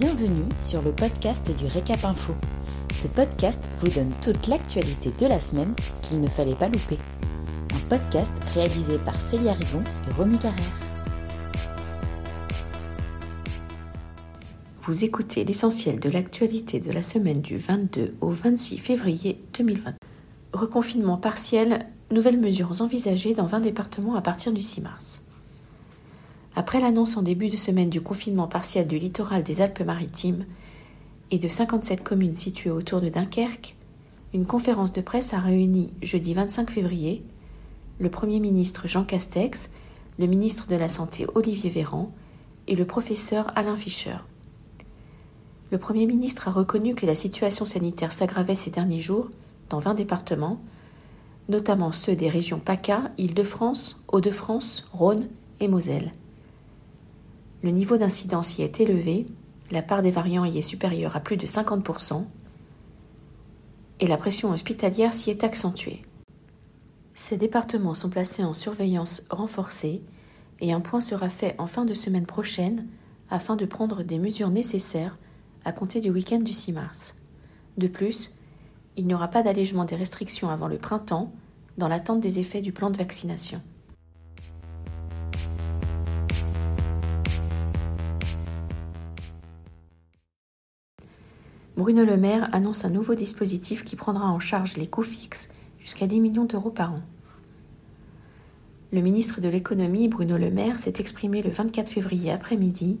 Bienvenue 0.00 0.48
sur 0.60 0.80
le 0.80 0.92
podcast 0.92 1.54
du 1.58 1.66
Récap 1.66 2.02
Info. 2.06 2.32
Ce 2.90 3.06
podcast 3.06 3.60
vous 3.80 3.90
donne 3.90 4.10
toute 4.22 4.46
l'actualité 4.46 5.10
de 5.10 5.26
la 5.26 5.38
semaine 5.38 5.74
qu'il 6.00 6.22
ne 6.22 6.26
fallait 6.26 6.54
pas 6.54 6.68
louper. 6.68 6.96
Un 7.74 7.86
podcast 7.86 8.32
réalisé 8.54 8.96
par 8.96 9.14
Célia 9.28 9.52
Rivon 9.52 9.84
et 10.08 10.14
Romy 10.14 10.38
Carrère. 10.38 10.80
Vous 14.84 15.04
écoutez 15.04 15.44
l'essentiel 15.44 16.00
de 16.00 16.08
l'actualité 16.08 16.80
de 16.80 16.92
la 16.92 17.02
semaine 17.02 17.42
du 17.42 17.58
22 17.58 18.14
au 18.22 18.30
26 18.30 18.78
février 18.78 19.44
2020. 19.58 19.96
Reconfinement 20.54 21.18
partiel, 21.18 21.90
nouvelles 22.10 22.40
mesures 22.40 22.80
envisagées 22.80 23.34
dans 23.34 23.44
20 23.44 23.60
départements 23.60 24.14
à 24.14 24.22
partir 24.22 24.54
du 24.54 24.62
6 24.62 24.80
mars. 24.80 25.20
Après 26.56 26.80
l'annonce 26.80 27.16
en 27.16 27.22
début 27.22 27.48
de 27.48 27.56
semaine 27.56 27.90
du 27.90 28.00
confinement 28.00 28.48
partiel 28.48 28.86
du 28.86 28.98
littoral 28.98 29.42
des 29.42 29.60
Alpes-Maritimes 29.60 30.46
et 31.30 31.38
de 31.38 31.48
57 31.48 32.02
communes 32.02 32.34
situées 32.34 32.70
autour 32.70 33.00
de 33.00 33.08
Dunkerque, 33.08 33.76
une 34.34 34.46
conférence 34.46 34.92
de 34.92 35.00
presse 35.00 35.32
a 35.32 35.38
réuni 35.38 35.92
jeudi 36.02 36.34
25 36.34 36.70
février 36.70 37.24
le 38.00 38.10
Premier 38.10 38.40
ministre 38.40 38.88
Jean 38.88 39.04
Castex, 39.04 39.70
le 40.18 40.26
ministre 40.26 40.66
de 40.66 40.76
la 40.76 40.88
Santé 40.88 41.26
Olivier 41.34 41.68
Véran 41.68 42.10
et 42.66 42.74
le 42.74 42.86
professeur 42.86 43.52
Alain 43.56 43.76
Fischer. 43.76 44.16
Le 45.70 45.78
Premier 45.78 46.06
ministre 46.06 46.48
a 46.48 46.50
reconnu 46.50 46.94
que 46.94 47.06
la 47.06 47.14
situation 47.14 47.64
sanitaire 47.64 48.12
s'aggravait 48.12 48.54
ces 48.54 48.70
derniers 48.70 49.00
jours 49.00 49.30
dans 49.68 49.78
20 49.78 49.94
départements, 49.94 50.60
notamment 51.48 51.92
ceux 51.92 52.16
des 52.16 52.30
régions 52.30 52.58
PACA, 52.58 53.12
Île-de-France, 53.18 54.02
Hauts-de-France, 54.08 54.88
Rhône 54.92 55.28
et 55.60 55.68
Moselle. 55.68 56.12
Le 57.62 57.70
niveau 57.70 57.96
d'incidence 57.96 58.58
y 58.58 58.62
est 58.62 58.80
élevé, 58.80 59.26
la 59.70 59.82
part 59.82 60.02
des 60.02 60.10
variants 60.10 60.44
y 60.44 60.58
est 60.58 60.62
supérieure 60.62 61.16
à 61.16 61.20
plus 61.20 61.36
de 61.36 61.46
50%, 61.46 62.24
et 64.00 64.06
la 64.06 64.16
pression 64.16 64.50
hospitalière 64.50 65.12
s'y 65.12 65.30
est 65.30 65.44
accentuée. 65.44 66.02
Ces 67.12 67.36
départements 67.36 67.94
sont 67.94 68.08
placés 68.08 68.44
en 68.44 68.54
surveillance 68.54 69.22
renforcée 69.28 70.02
et 70.60 70.72
un 70.72 70.80
point 70.80 71.00
sera 71.00 71.28
fait 71.28 71.54
en 71.58 71.66
fin 71.66 71.84
de 71.84 71.92
semaine 71.92 72.24
prochaine 72.24 72.86
afin 73.28 73.56
de 73.56 73.66
prendre 73.66 74.02
des 74.02 74.18
mesures 74.18 74.48
nécessaires 74.48 75.18
à 75.64 75.72
compter 75.72 76.00
du 76.00 76.10
week-end 76.10 76.40
du 76.40 76.54
6 76.54 76.72
mars. 76.72 77.14
De 77.76 77.88
plus, 77.88 78.32
il 78.96 79.06
n'y 79.06 79.14
aura 79.14 79.28
pas 79.28 79.42
d'allègement 79.42 79.84
des 79.84 79.96
restrictions 79.96 80.48
avant 80.48 80.68
le 80.68 80.78
printemps 80.78 81.32
dans 81.76 81.88
l'attente 81.88 82.20
des 82.20 82.40
effets 82.40 82.62
du 82.62 82.72
plan 82.72 82.90
de 82.90 82.96
vaccination. 82.96 83.60
Bruno 91.80 92.04
Le 92.04 92.18
Maire 92.18 92.46
annonce 92.52 92.84
un 92.84 92.90
nouveau 92.90 93.14
dispositif 93.14 93.84
qui 93.84 93.96
prendra 93.96 94.30
en 94.30 94.38
charge 94.38 94.76
les 94.76 94.86
coûts 94.86 95.02
fixes 95.02 95.48
jusqu'à 95.78 96.06
10 96.06 96.20
millions 96.20 96.44
d'euros 96.44 96.68
par 96.68 96.92
an. 96.92 97.00
Le 98.92 99.00
ministre 99.00 99.40
de 99.40 99.48
l'économie, 99.48 100.06
Bruno 100.06 100.36
Le 100.36 100.50
Maire, 100.50 100.78
s'est 100.78 100.92
exprimé 100.98 101.40
le 101.40 101.48
24 101.48 101.88
février 101.88 102.32
après-midi, 102.32 102.98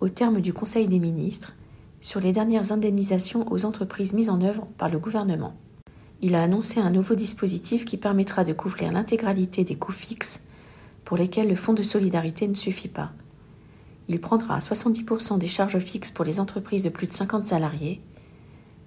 au 0.00 0.08
terme 0.08 0.40
du 0.40 0.54
Conseil 0.54 0.88
des 0.88 1.00
ministres, 1.00 1.54
sur 2.00 2.20
les 2.20 2.32
dernières 2.32 2.72
indemnisations 2.72 3.44
aux 3.52 3.66
entreprises 3.66 4.14
mises 4.14 4.30
en 4.30 4.40
œuvre 4.40 4.66
par 4.78 4.88
le 4.88 4.98
gouvernement. 4.98 5.52
Il 6.22 6.34
a 6.34 6.42
annoncé 6.42 6.80
un 6.80 6.88
nouveau 6.88 7.14
dispositif 7.14 7.84
qui 7.84 7.98
permettra 7.98 8.44
de 8.44 8.54
couvrir 8.54 8.90
l'intégralité 8.90 9.64
des 9.64 9.76
coûts 9.76 9.92
fixes 9.92 10.46
pour 11.04 11.18
lesquels 11.18 11.50
le 11.50 11.56
Fonds 11.56 11.74
de 11.74 11.82
solidarité 11.82 12.48
ne 12.48 12.54
suffit 12.54 12.88
pas. 12.88 13.12
Il 14.08 14.20
prendra 14.20 14.58
70% 14.58 15.38
des 15.38 15.46
charges 15.46 15.78
fixes 15.78 16.10
pour 16.10 16.24
les 16.24 16.40
entreprises 16.40 16.82
de 16.82 16.88
plus 16.88 17.06
de 17.06 17.12
50 17.12 17.46
salariés 17.46 18.00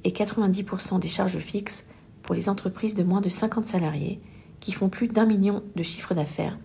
et 0.04 0.12
90% 0.12 1.00
des 1.00 1.08
charges 1.08 1.38
fixes 1.38 1.88
pour 2.24 2.34
les 2.34 2.50
entreprises 2.50 2.96
de 2.96 3.04
moins 3.04 3.22
de 3.22 3.30
50 3.30 3.66
salariés 3.66 4.20
qui 4.60 4.72
font 4.72 4.90
plus 4.90 5.08
d'un 5.08 5.26
million 5.26 5.64
de 5.76 5.84
chiffre 5.84 6.14
d'affaires 6.14 6.58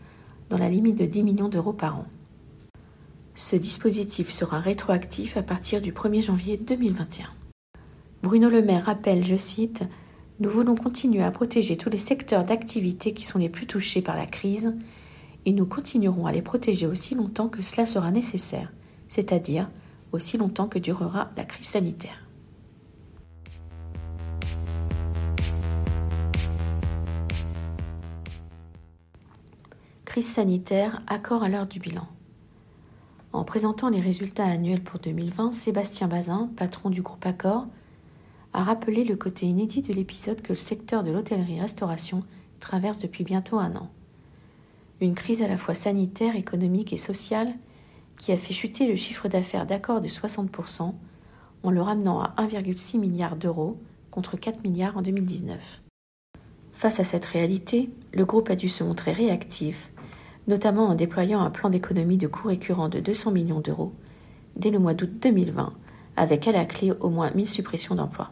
dans 0.48 0.58
la 0.58 0.68
limite 0.68 0.96
de 0.96 1.06
10 1.06 1.22
millions 1.22 1.48
d'euros 1.48 1.72
par 1.72 1.98
an. 1.98 2.06
Ce 3.34 3.56
dispositif 3.56 4.30
sera 4.30 4.60
rétroactif 4.60 5.36
à 5.36 5.42
partir 5.42 5.82
du 5.82 5.92
1er 5.92 6.22
janvier 6.22 6.56
2021. 6.56 7.26
Bruno 8.22 8.48
Le 8.48 8.62
Maire 8.62 8.86
rappelle, 8.86 9.24
je 9.24 9.36
cite, 9.36 9.82
Nous 10.40 10.48
voulons 10.48 10.74
continuer 10.74 11.22
à 11.22 11.30
protéger 11.30 11.76
tous 11.76 11.90
les 11.90 11.98
secteurs 11.98 12.44
d'activité 12.44 13.12
qui 13.12 13.24
sont 13.24 13.38
les 13.38 13.50
plus 13.50 13.66
touchés 13.66 14.00
par 14.00 14.16
la 14.16 14.26
crise 14.26 14.74
et 15.46 15.52
nous 15.52 15.64
continuerons 15.64 16.26
à 16.26 16.32
les 16.32 16.42
protéger 16.42 16.88
aussi 16.88 17.14
longtemps 17.14 17.48
que 17.48 17.62
cela 17.62 17.86
sera 17.86 18.10
nécessaire, 18.10 18.72
c'est-à-dire 19.08 19.70
aussi 20.10 20.36
longtemps 20.36 20.66
que 20.66 20.80
durera 20.80 21.30
la 21.36 21.44
crise 21.44 21.68
sanitaire. 21.68 22.26
Crise 30.04 30.28
sanitaire, 30.28 31.02
accord 31.06 31.44
à 31.44 31.48
l'heure 31.48 31.66
du 31.68 31.78
bilan. 31.78 32.08
En 33.32 33.44
présentant 33.44 33.88
les 33.88 34.00
résultats 34.00 34.46
annuels 34.46 34.82
pour 34.82 34.98
2020, 34.98 35.52
Sébastien 35.52 36.08
Bazin, 36.08 36.50
patron 36.56 36.90
du 36.90 37.02
groupe 37.02 37.24
Accor, 37.24 37.66
a 38.52 38.64
rappelé 38.64 39.04
le 39.04 39.14
côté 39.14 39.46
inédit 39.46 39.82
de 39.82 39.92
l'épisode 39.92 40.40
que 40.40 40.54
le 40.54 40.58
secteur 40.58 41.04
de 41.04 41.12
l'hôtellerie-restauration 41.12 42.20
traverse 42.58 42.98
depuis 42.98 43.22
bientôt 43.22 43.58
un 43.58 43.76
an 43.76 43.90
une 45.00 45.14
crise 45.14 45.42
à 45.42 45.48
la 45.48 45.56
fois 45.56 45.74
sanitaire, 45.74 46.36
économique 46.36 46.92
et 46.92 46.98
sociale 46.98 47.54
qui 48.18 48.32
a 48.32 48.36
fait 48.36 48.54
chuter 48.54 48.86
le 48.86 48.96
chiffre 48.96 49.28
d'affaires 49.28 49.66
d'accord 49.66 50.00
de 50.00 50.08
60% 50.08 50.94
en 51.62 51.70
le 51.70 51.82
ramenant 51.82 52.20
à 52.20 52.34
1,6 52.38 52.98
milliard 52.98 53.36
d'euros 53.36 53.78
contre 54.10 54.36
4 54.36 54.62
milliards 54.62 54.96
en 54.96 55.02
2019. 55.02 55.82
Face 56.72 57.00
à 57.00 57.04
cette 57.04 57.26
réalité, 57.26 57.90
le 58.12 58.24
groupe 58.24 58.50
a 58.50 58.56
dû 58.56 58.68
se 58.68 58.84
montrer 58.84 59.12
réactif, 59.12 59.90
notamment 60.46 60.88
en 60.88 60.94
déployant 60.94 61.40
un 61.40 61.50
plan 61.50 61.70
d'économie 61.70 62.18
de 62.18 62.26
coûts 62.26 62.48
récurrents 62.48 62.88
de 62.88 63.00
200 63.00 63.32
millions 63.32 63.60
d'euros 63.60 63.92
dès 64.56 64.70
le 64.70 64.78
mois 64.78 64.94
d'août 64.94 65.10
2020, 65.20 65.74
avec 66.16 66.48
à 66.48 66.52
la 66.52 66.64
clé 66.64 66.92
au 67.00 67.10
moins 67.10 67.30
1000 67.34 67.48
suppressions 67.48 67.94
d'emplois. 67.94 68.30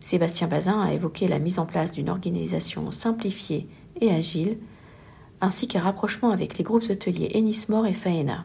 Sébastien 0.00 0.48
Bazin 0.48 0.80
a 0.80 0.92
évoqué 0.92 1.28
la 1.28 1.38
mise 1.38 1.58
en 1.58 1.66
place 1.66 1.92
d'une 1.92 2.08
organisation 2.08 2.90
simplifiée 2.90 3.68
et 4.00 4.10
agile 4.10 4.58
ainsi 5.40 5.68
qu'un 5.68 5.80
rapprochement 5.80 6.30
avec 6.30 6.58
les 6.58 6.64
groupes 6.64 6.90
hôteliers 6.90 7.30
Ennismore 7.34 7.86
et 7.86 7.92
Faena. 7.92 8.44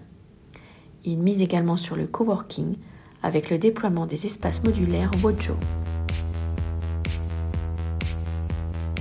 Il 1.04 1.18
mise 1.20 1.42
également 1.42 1.78
sur 1.78 1.96
le 1.96 2.06
coworking 2.08 2.76
avec 3.22 3.50
le 3.50 3.58
déploiement 3.58 4.06
des 4.06 4.26
espaces 4.26 4.64
modulaires 4.64 5.12
Wojo. 5.24 5.56